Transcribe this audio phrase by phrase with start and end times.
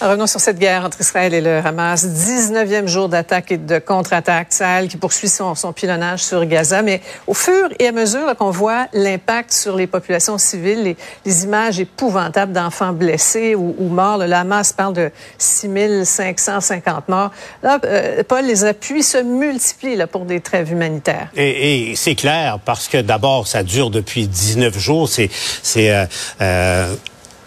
[0.00, 2.06] Revenons sur cette guerre entre Israël et le Hamas.
[2.06, 4.46] 19e jour d'attaque et de contre-attaque.
[4.48, 6.80] Sahel qui poursuit son, son pilonnage sur Gaza.
[6.80, 11.80] Mais au fur et à mesure qu'on voit l'impact sur les populations civiles, les, images
[11.80, 17.30] épouvantables d'enfants blessés ou, morts, le Hamas parle de 6550 morts.
[17.62, 21.28] Là, euh, Paul, les appuis se multiplient là, pour des trêves humanitaires.
[21.36, 25.10] Et, c'est clair parce que d'abord, ça dure depuis 19 jours.
[25.10, 25.28] C'est
[25.76, 26.06] euh,
[26.40, 26.94] euh,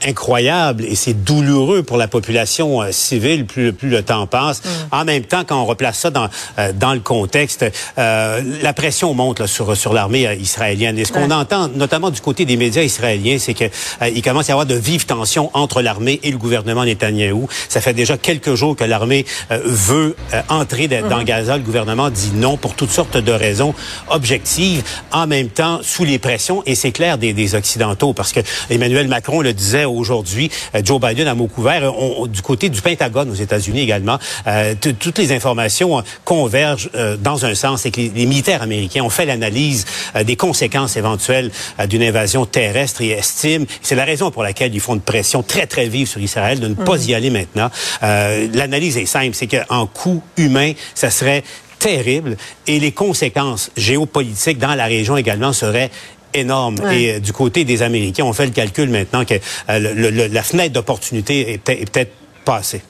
[0.08, 4.62] incroyable et c'est douloureux pour la population euh, civile plus, plus le temps passe.
[4.92, 6.28] En même temps, quand on replace ça dans,
[6.60, 7.66] euh, dans le contexte,
[7.98, 10.98] euh, la pression monte là, sur, sur l'armée israélienne.
[11.00, 11.34] Et ce qu'on Ouais.
[11.34, 14.76] entend, notamment du côté des médias israéliens, c'est euh, il commence à y avoir de
[14.76, 17.48] vives tensions entre l'armée et le gouvernement Netanyahou.
[17.70, 20.16] Ça fait déjà quelques jours que l'armée veut
[20.50, 21.58] entrer de- dans Gaza.
[21.58, 23.74] Le gouvernement dit non pour toutes sortes de raisons
[24.10, 24.84] objectives.
[25.12, 29.08] En même temps, sous les pressions, et c'est clair des, des Occidentaux, parce que Emmanuel
[29.08, 32.82] Macron le disait aujourd'hui, euh, Joe Biden à mot couvert, on- on- du côté du
[32.82, 37.92] Pentagone aux États-Unis également, euh, toutes les informations euh, convergent euh, dans un sens, c'est
[37.92, 42.46] que les, les militaires américains ont fait l'analyse euh, des conséquences éventuelles euh, d'une invasion
[42.46, 46.08] terrestre et estiment, c'est la raison pour laquelle ils font une pression très très vive
[46.08, 47.70] sur Israël de ne pas y aller maintenant.
[48.04, 51.44] Euh, L'analyse est simple, c'est qu'en coût humain, ça serait
[51.80, 52.38] terrible
[52.68, 55.92] et les conséquences géopolitiques dans la région également seraient
[56.34, 56.80] énormes.
[56.80, 57.02] Ouais.
[57.02, 60.28] Et euh, du côté des Américains, on fait le calcul maintenant que euh, le- le-
[60.28, 62.12] la fenêtre d'opportunité est, peut- est peut-être
[62.46, 62.82] passée.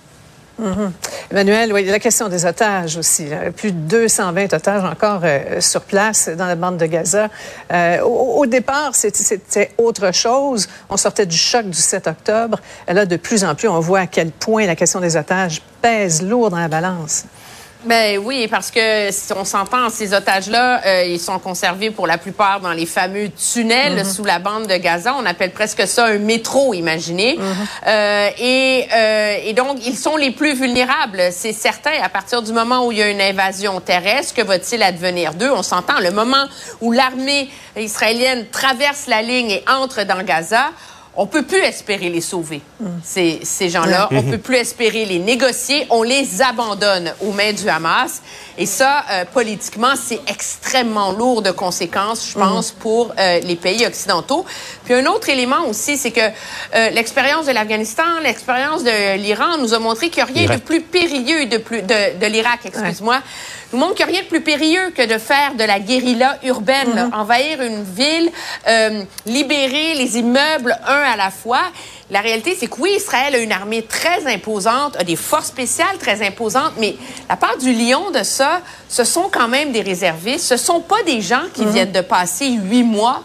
[1.32, 3.26] Emmanuel, oui, la question des otages aussi.
[3.26, 3.52] là.
[3.52, 7.30] Plus de 220 otages encore euh, sur place dans la bande de Gaza.
[7.72, 10.68] Euh, au, au départ, c'était autre chose.
[10.90, 12.60] On sortait du choc du 7 octobre.
[12.88, 16.22] Là, de plus en plus, on voit à quel point la question des otages pèse
[16.22, 17.26] lourd dans la balance.
[17.86, 22.18] Ben oui, parce que si on s'entend, ces otages-là, euh, ils sont conservés pour la
[22.18, 25.14] plupart dans les fameux tunnels sous la bande de Gaza.
[25.20, 27.38] On appelle presque ça un métro, imaginez.
[27.86, 31.92] Euh, et, euh, et donc, ils sont les plus vulnérables, c'est certain.
[32.02, 35.52] À partir du moment où il y a une invasion terrestre, que va-t-il advenir d'eux?
[35.52, 36.00] On s'entend.
[36.00, 36.46] Le moment
[36.80, 40.72] où l'armée israélienne traverse la ligne et entre dans Gaza,
[41.16, 42.62] on peut plus espérer les sauver,
[43.04, 44.10] ces, ces gens-là.
[44.12, 45.86] On peut plus espérer les négocier.
[45.92, 48.22] On les abandonne aux mains du Hamas.
[48.58, 53.86] Et ça, euh, politiquement, c'est extrêmement lourd de conséquences, je pense, pour euh, les pays
[53.86, 54.46] occidentaux.
[54.86, 59.74] Puis un autre élément aussi, c'est que euh, l'expérience de l'Afghanistan, l'expérience de l'Iran nous
[59.74, 63.22] a montré qu'il n'y a rien de plus périlleux de, plus, de, de l'Irak, excuse-moi,
[63.74, 66.38] nous montre qu'il n'y a rien de plus périlleux que de faire de la guérilla
[66.44, 67.10] urbaine, là.
[67.14, 68.32] envahir une ville,
[68.68, 71.62] euh, libérer les immeubles un à la fois.
[72.12, 75.98] La réalité, c'est que oui, Israël a une armée très imposante, a des forces spéciales
[76.00, 76.96] très imposantes, mais
[77.28, 80.46] la part du lion de ça, ce sont quand même des réservistes.
[80.46, 83.24] Ce sont pas des gens qui viennent de passer huit mois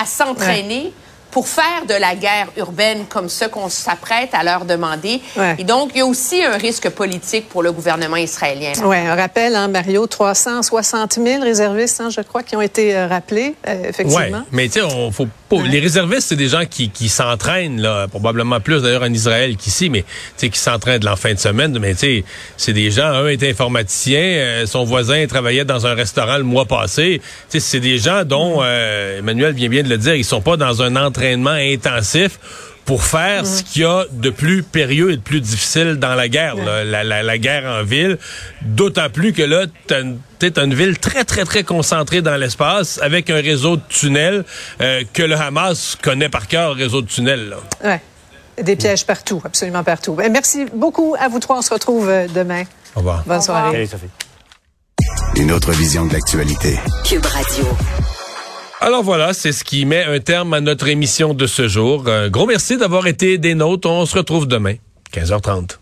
[0.00, 0.92] à s'entraîner
[1.30, 5.20] pour faire de la guerre urbaine comme ce qu'on s'apprête à leur demander.
[5.36, 5.56] Ouais.
[5.58, 8.72] Et donc, il y a aussi un risque politique pour le gouvernement israélien.
[8.84, 13.06] Oui, un rappel, hein, Mario, 360 000 réservistes, hein, je crois, qui ont été euh,
[13.06, 14.42] rappelés, euh, effectivement.
[14.52, 18.60] mais tu sais, on faut Les réservistes, c'est des gens qui, qui s'entraînent là, probablement
[18.60, 21.76] plus d'ailleurs en Israël qu'ici, mais tu sais, qui s'entraînent en fin de semaine.
[21.78, 22.24] Mais tu sais,
[22.56, 23.08] c'est des gens.
[23.08, 27.20] Un est informaticien, euh, son voisin travaillait dans un restaurant le mois passé.
[27.50, 30.42] Tu sais, c'est des gens dont euh, Emmanuel vient bien de le dire, ils sont
[30.42, 32.38] pas dans un entraînement intensif
[32.88, 36.26] pour faire ce qu'il y a de plus périlleux et de plus difficile dans la
[36.30, 38.16] guerre, là, la, la- la guerre en ville.
[38.62, 40.18] D'autant plus que là, t'as une,
[40.56, 44.42] une ville très, très, très concentrée dans l'espace avec un réseau de tunnels
[44.80, 47.50] euh, que le Hamas connaît par cœur, réseau de tunnels.
[47.50, 47.56] Là.
[47.84, 48.00] Ouais.
[48.64, 50.14] Des pièges partout, absolument partout.
[50.14, 51.58] Ben, merci beaucoup à vous trois.
[51.58, 52.62] On se retrouve euh, demain.
[52.94, 53.22] Au revoir.
[53.26, 53.86] Bonne soirée.
[53.86, 55.36] Salut, Sophie.
[55.36, 56.78] Une autre vision de l'actualité.
[57.04, 57.66] Cube Radio.
[58.80, 62.08] Alors voilà, c'est ce qui met un terme à notre émission de ce jour.
[62.08, 63.90] Un gros merci d'avoir été des nôtres.
[63.90, 64.74] On se retrouve demain,
[65.12, 65.78] 15h30.